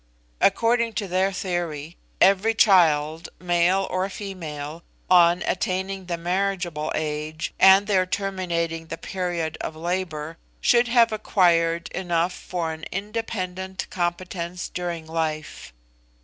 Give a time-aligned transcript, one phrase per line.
[0.41, 4.81] According to their theory, every child, male or female,
[5.11, 11.87] on attaining the marriageable age, and there terminating the period of labour, should have acquired
[11.89, 15.71] enough for an independent competence during life.